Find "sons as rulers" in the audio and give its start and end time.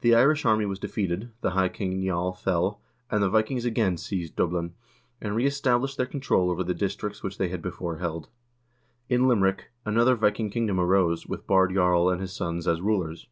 12.32-13.26